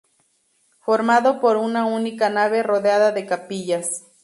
[0.79, 4.05] Formado por una única nave rodeada de capillas.